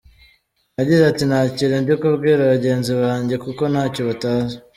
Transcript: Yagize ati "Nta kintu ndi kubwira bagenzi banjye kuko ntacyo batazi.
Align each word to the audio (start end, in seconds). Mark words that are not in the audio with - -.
Yagize 0.79 1.03
ati 1.11 1.23
"Nta 1.29 1.41
kintu 1.57 1.77
ndi 1.81 1.93
kubwira 2.01 2.49
bagenzi 2.53 2.91
banjye 3.01 3.35
kuko 3.43 3.63
ntacyo 3.71 4.01
batazi. 4.09 4.55